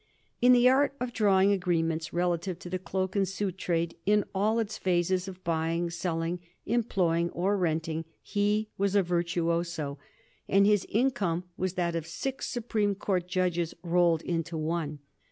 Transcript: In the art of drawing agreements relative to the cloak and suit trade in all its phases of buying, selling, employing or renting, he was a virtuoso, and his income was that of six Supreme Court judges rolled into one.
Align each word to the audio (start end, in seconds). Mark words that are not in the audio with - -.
In 0.41 0.51
the 0.51 0.67
art 0.67 0.95
of 0.99 1.13
drawing 1.13 1.51
agreements 1.51 2.11
relative 2.11 2.57
to 2.57 2.71
the 2.71 2.79
cloak 2.79 3.15
and 3.15 3.27
suit 3.27 3.55
trade 3.59 3.95
in 4.07 4.25
all 4.33 4.57
its 4.57 4.75
phases 4.79 5.27
of 5.27 5.43
buying, 5.43 5.91
selling, 5.91 6.39
employing 6.65 7.29
or 7.33 7.55
renting, 7.55 8.05
he 8.19 8.67
was 8.79 8.95
a 8.95 9.03
virtuoso, 9.03 9.99
and 10.49 10.65
his 10.65 10.87
income 10.89 11.43
was 11.55 11.73
that 11.73 11.95
of 11.95 12.07
six 12.07 12.47
Supreme 12.47 12.95
Court 12.95 13.27
judges 13.27 13.75
rolled 13.83 14.23
into 14.23 14.57
one. 14.57 14.97